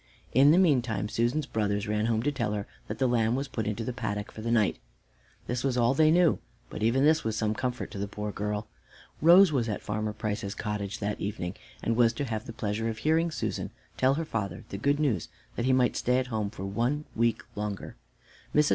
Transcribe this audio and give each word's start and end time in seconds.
In 0.33 0.49
the 0.49 0.57
meantime 0.57 1.07
Susan's 1.07 1.45
brothers 1.45 1.87
ran 1.87 2.07
home 2.07 2.23
to 2.23 2.31
tell 2.31 2.53
her 2.53 2.65
that 2.87 2.97
the 2.97 3.05
lamb 3.05 3.35
was 3.35 3.47
put 3.47 3.67
into 3.67 3.83
the 3.83 3.93
paddock 3.93 4.31
for 4.31 4.41
the 4.41 4.49
night. 4.49 4.79
This 5.45 5.63
was 5.63 5.77
all 5.77 5.93
they 5.93 6.09
knew, 6.09 6.39
but 6.71 6.81
even 6.81 7.05
this 7.05 7.23
was 7.23 7.37
some 7.37 7.53
comfort 7.53 7.91
to 7.91 7.99
the 7.99 8.07
poor 8.07 8.31
girl. 8.31 8.65
Rose 9.21 9.51
was 9.51 9.69
at 9.69 9.83
Farmer 9.83 10.11
Price's 10.11 10.55
cottage 10.55 10.97
that 10.97 11.21
evening, 11.21 11.53
and 11.83 11.95
was 11.95 12.13
to 12.13 12.25
have 12.25 12.47
the 12.47 12.51
pleasure 12.51 12.89
of 12.89 12.97
hearing 12.97 13.29
Susan 13.29 13.69
tell 13.95 14.15
her 14.15 14.25
father 14.25 14.63
the 14.69 14.77
good 14.79 14.99
news 14.99 15.27
that 15.55 15.65
he 15.65 15.71
might 15.71 15.95
stay 15.95 16.17
at 16.17 16.25
home 16.33 16.49
for 16.49 16.65
one 16.65 17.05
week 17.15 17.43
longer. 17.55 17.95
Mrs. 18.55 18.69